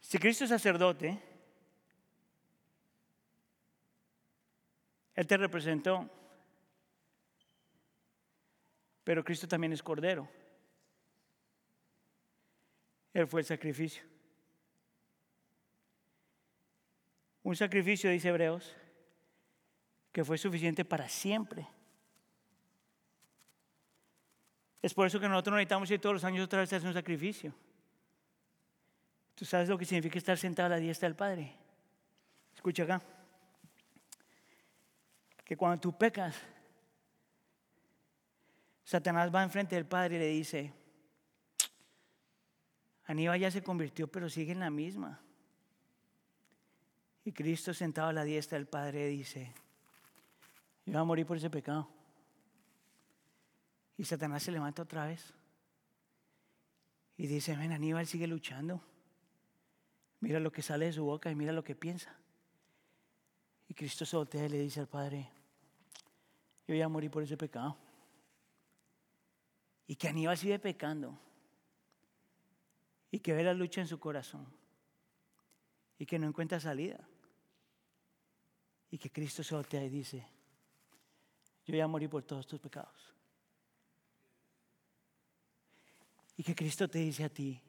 [0.00, 1.31] Si Cristo es sacerdote,
[5.14, 6.08] Él te representó.
[9.04, 10.28] Pero Cristo también es Cordero.
[13.12, 14.02] Él fue el sacrificio.
[17.42, 18.74] Un sacrificio, dice Hebreos,
[20.12, 21.66] que fue suficiente para siempre.
[24.80, 26.94] Es por eso que nosotros necesitamos ir todos los años otra vez a hacer un
[26.94, 27.52] sacrificio.
[29.34, 31.56] ¿Tú sabes lo que significa estar sentado a la diestra del Padre?
[32.54, 33.02] Escucha acá
[35.44, 36.36] que cuando tú pecas,
[38.84, 40.72] Satanás va enfrente del Padre y le dice,
[43.04, 45.20] Aníbal ya se convirtió, pero sigue en la misma.
[47.24, 49.52] Y Cristo sentado a la diestra del Padre dice,
[50.84, 51.88] yo voy a morir por ese pecado.
[53.96, 55.32] Y Satanás se levanta otra vez.
[57.16, 58.82] Y dice, ven, Aníbal sigue luchando.
[60.20, 62.16] Mira lo que sale de su boca y mira lo que piensa.
[63.68, 65.30] Y Cristo se voltea y le dice al Padre,
[66.66, 67.76] yo voy a morir por ese pecado.
[69.86, 71.18] Y que Aníbal sigue pecando.
[73.10, 74.46] Y que ve la lucha en su corazón.
[75.98, 77.00] Y que no encuentra salida.
[78.90, 80.26] Y que Cristo se voltea y dice,
[81.64, 83.14] yo voy a morir por todos tus pecados.
[86.36, 87.60] Y que Cristo te dice a ti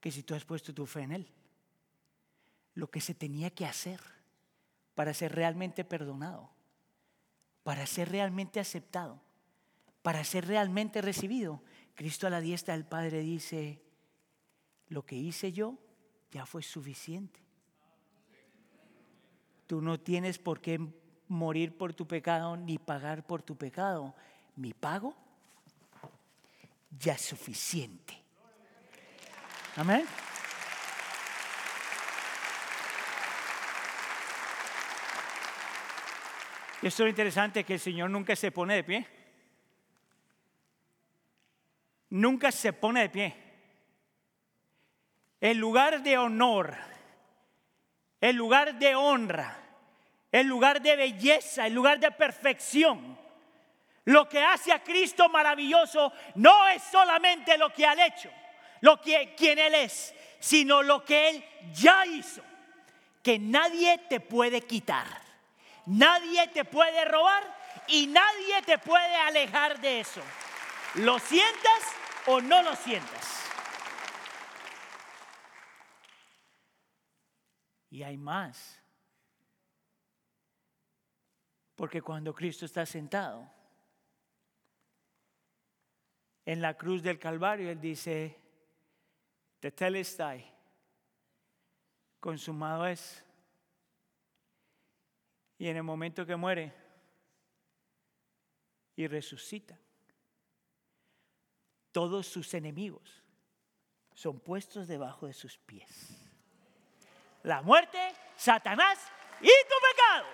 [0.00, 1.28] que si tú has puesto tu fe en Él,
[2.74, 4.00] lo que se tenía que hacer
[4.94, 6.50] para ser realmente perdonado,
[7.68, 9.20] para ser realmente aceptado,
[10.00, 11.62] para ser realmente recibido.
[11.94, 13.82] Cristo a la diestra del Padre dice,
[14.88, 15.76] lo que hice yo
[16.30, 17.38] ya fue suficiente.
[19.66, 20.80] Tú no tienes por qué
[21.28, 24.14] morir por tu pecado ni pagar por tu pecado.
[24.56, 25.14] Mi pago
[26.98, 28.16] ya es suficiente.
[29.76, 30.06] Amén.
[36.82, 39.06] Y esto es interesante que el Señor nunca se pone de pie.
[42.10, 43.36] Nunca se pone de pie.
[45.40, 46.76] El lugar de honor,
[48.20, 49.56] el lugar de honra,
[50.32, 53.18] el lugar de belleza, el lugar de perfección.
[54.04, 58.30] Lo que hace a Cristo maravilloso no es solamente lo que ha hecho,
[58.80, 62.42] lo que quien él es, sino lo que él ya hizo,
[63.22, 65.27] que nadie te puede quitar,
[65.88, 67.42] nadie te puede robar
[67.88, 70.22] y nadie te puede alejar de eso.
[70.96, 71.82] Lo sientas
[72.26, 73.38] o no lo sientas.
[77.90, 78.78] Y hay más.
[81.74, 83.48] Porque cuando Cristo está sentado
[86.44, 88.36] en la cruz del Calvario, Él dice,
[89.60, 90.44] Tetelestai,
[92.20, 93.24] consumado es.
[95.58, 96.72] Y en el momento que muere
[98.94, 99.78] y resucita,
[101.90, 103.22] todos sus enemigos
[104.14, 106.16] son puestos debajo de sus pies.
[107.42, 107.98] La muerte,
[108.36, 108.98] Satanás
[109.40, 110.26] y tu pecado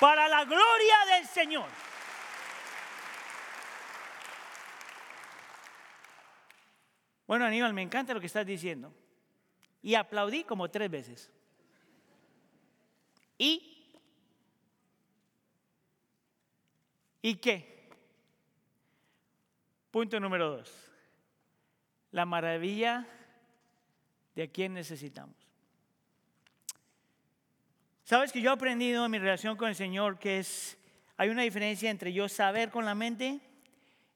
[0.00, 1.68] para la gloria del Señor.
[7.26, 8.92] Bueno, Aníbal, me encanta lo que estás diciendo.
[9.80, 11.30] Y aplaudí como tres veces.
[13.38, 13.71] ¿Y?
[17.22, 17.88] ¿Y qué?
[19.92, 20.90] Punto número dos.
[22.10, 23.06] La maravilla
[24.34, 25.36] de a quién necesitamos.
[28.04, 30.76] Sabes que yo he aprendido en mi relación con el Señor que es,
[31.16, 33.40] hay una diferencia entre yo saber con la mente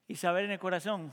[0.07, 1.11] y saber en el corazón.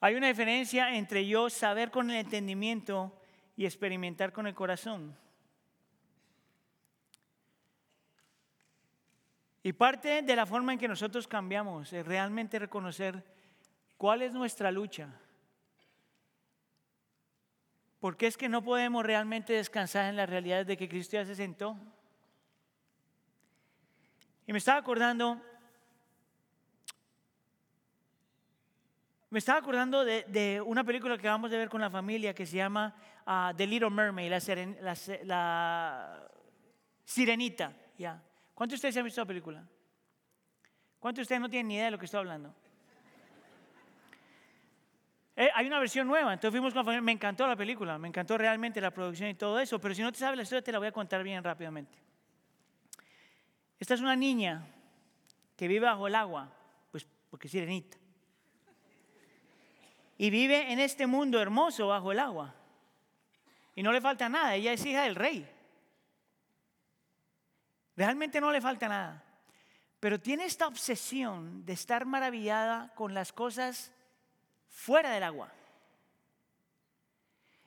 [0.00, 3.16] Hay una diferencia entre yo saber con el entendimiento
[3.56, 5.16] y experimentar con el corazón.
[9.62, 13.24] Y parte de la forma en que nosotros cambiamos es realmente reconocer
[13.96, 15.08] cuál es nuestra lucha
[18.02, 21.24] ¿Por qué es que no podemos realmente descansar en la realidad de que Cristo ya
[21.24, 21.76] se sentó?
[24.44, 25.40] Y me estaba acordando,
[29.30, 32.56] me estaba acordando de, una película que vamos a ver con la familia que se
[32.56, 32.92] llama
[33.24, 34.32] ah, The Little Mermaid,
[35.22, 36.28] la,
[37.04, 37.72] Sirenita.
[37.96, 38.20] ¿ya?
[38.54, 39.64] ¿Cuántos de ustedes han visto la película?
[40.98, 42.54] ¿Cuántos de ustedes no tienen ni idea de lo que estoy hablando?
[45.34, 48.08] Eh, hay una versión nueva, entonces fuimos con la familia, me encantó la película, me
[48.08, 50.72] encantó realmente la producción y todo eso, pero si no te sabes la historia te
[50.72, 51.98] la voy a contar bien rápidamente.
[53.78, 54.66] Esta es una niña
[55.56, 56.52] que vive bajo el agua,
[56.90, 57.96] pues porque es sirenita.
[60.18, 62.54] Y vive en este mundo hermoso bajo el agua.
[63.74, 65.48] Y no le falta nada, ella es hija del rey.
[67.96, 69.22] Realmente no le falta nada.
[70.00, 73.92] Pero tiene esta obsesión de estar maravillada con las cosas
[74.68, 75.52] fuera del agua.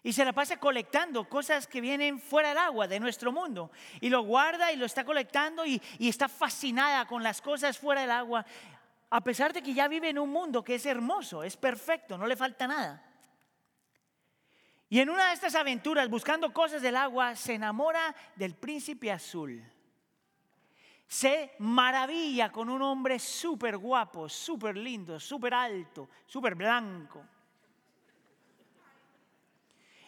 [0.04, 3.72] Y se la pasa colectando cosas que vienen fuera del agua, de nuestro mundo.
[4.02, 8.12] Y lo guarda y lo está colectando y, está fascinada con las cosas fuera del
[8.12, 8.46] agua.
[9.10, 12.28] A pesar de que ya vive en un mundo que es hermoso, es perfecto, no
[12.28, 13.02] le falta nada.
[14.90, 19.64] Y en una de estas aventuras, buscando cosas del agua, se enamora del príncipe azul
[21.08, 27.24] se maravilla con un hombre súper guapo, súper lindo, súper alto, súper blanco.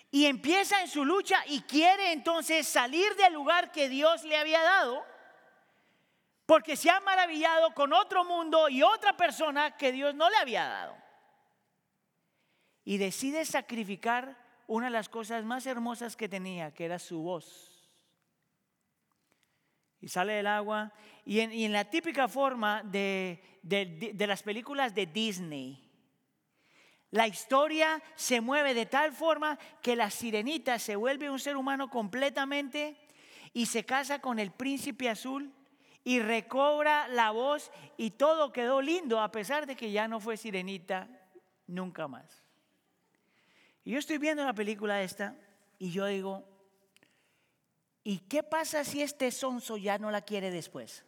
[0.10, 4.62] Y empieza en su lucha y quiere entonces salir del lugar que Dios le había
[4.62, 5.06] dado,
[6.46, 10.66] porque se ha maravillado con otro mundo y otra persona que Dios no le había
[10.66, 10.98] dado.
[12.86, 17.67] Y decide sacrificar una de las cosas más hermosas que tenía, que era su voz
[20.02, 20.94] y sale del agua.
[21.26, 25.84] Y en, la típica forma de, de, las películas de Disney,
[27.12, 31.90] la historia se mueve de tal forma que la sirenita se vuelve un ser humano
[31.90, 32.98] completamente
[33.54, 35.54] y se casa con el príncipe azul
[36.04, 40.38] y recobra la voz y todo quedó lindo a pesar de que ya no fue
[40.38, 41.10] sirenita
[41.66, 42.44] nunca más.
[43.84, 45.36] Y yo estoy viendo la película esta
[45.80, 46.57] y yo digo,
[48.10, 51.04] ¿Y qué pasa si este sonso ya no la quiere después?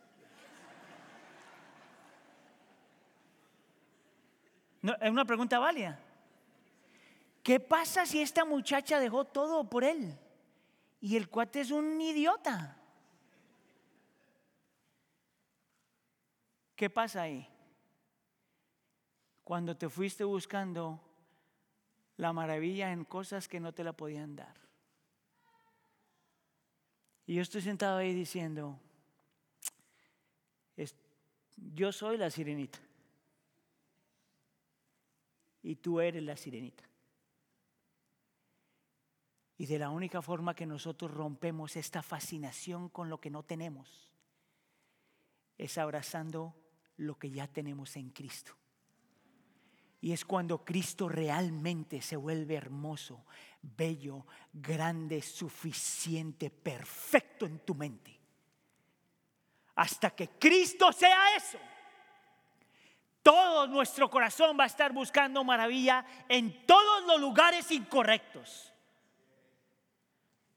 [4.82, 5.98] No, es una pregunta válida.
[7.42, 10.14] ¿Qué pasa si esta muchacha dejó todo por él?
[11.00, 12.76] Y el cuate es un idiota.
[16.76, 17.48] ¿Qué pasa ahí?
[19.46, 21.00] Cuando te fuiste buscando
[22.18, 24.69] la maravilla en cosas que no te la podían dar.
[27.30, 28.80] Y yo estoy sentado ahí diciendo,
[31.76, 32.80] yo soy la sirenita.
[35.62, 36.84] Y tú eres la sirenita.
[39.60, 44.10] Y de la única forma que nosotros rompemos esta fascinación con lo que no tenemos
[45.60, 46.56] es abrazando
[46.98, 48.54] lo que ya tenemos en Cristo.
[50.02, 53.24] Y es cuando Cristo realmente se vuelve hermoso,
[53.62, 58.20] bello, grande, suficiente, perfecto en tu mente.
[59.76, 61.58] Hasta que Cristo sea eso,
[63.22, 68.74] todo nuestro corazón va a estar buscando maravilla en todos los lugares incorrectos.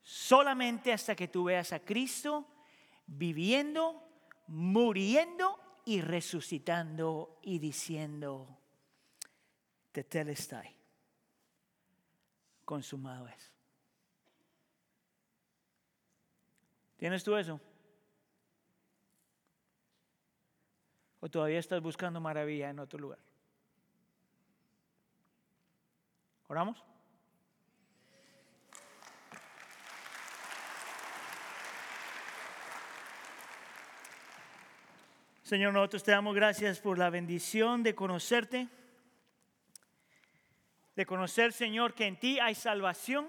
[0.01, 2.47] Solamente hasta que tú veas a Cristo
[3.07, 4.03] viviendo,
[4.47, 8.59] muriendo y resucitando y diciendo,
[9.93, 10.82] Tetelestai,
[12.73, 13.53] consumado es.
[16.97, 17.61] ¿Tienes tú eso?
[21.21, 23.19] ¿O todavía estás buscando maravilla en otro lugar?
[26.49, 26.83] ¿Oramos?
[35.43, 38.71] Señor, nosotros te damos gracias por la bendición de conocerte,
[40.95, 43.29] de conocer, Señor, que en ti hay salvación,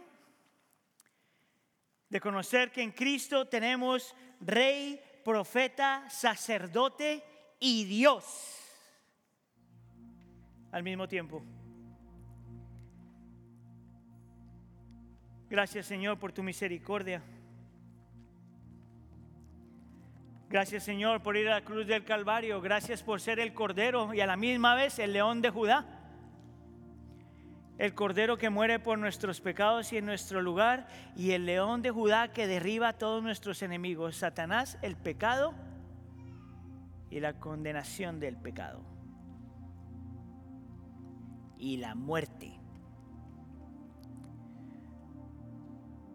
[2.09, 7.23] de conocer que en Cristo tenemos rey, profeta, sacerdote
[7.59, 8.59] y Dios
[10.73, 11.43] al mismo tiempo.
[15.49, 17.21] Gracias Señor por tu misericordia.
[20.49, 22.59] Gracias Señor por ir a la cruz del Calvario.
[22.59, 25.92] Gracias por ser el Cordero y a la misma vez el león de Judá.
[27.77, 30.87] El Cordero que muere por nuestros pecados y en nuestro lugar.
[31.15, 34.17] Y el león de Judá que derriba a todos nuestros enemigos.
[34.17, 35.53] Satanás, el pecado
[37.09, 38.81] y la condenación del pecado
[41.57, 42.59] y la muerte.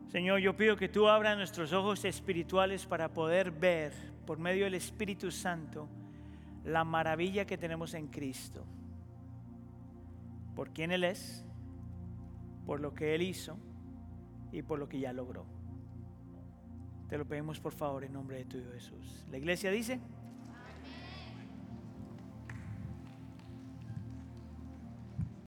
[0.09, 3.93] Señor, yo pido que tú abras nuestros ojos espirituales para poder ver
[4.27, 5.89] por medio del Espíritu Santo
[6.65, 8.65] la maravilla que tenemos en Cristo.
[10.55, 11.45] Por quién Él es,
[12.69, 13.57] por lo que Él hizo
[14.53, 15.47] y por lo que ya logró.
[17.09, 19.25] Te lo pedimos por favor en nombre de tu Hijo Jesús.
[19.31, 19.99] La iglesia dice...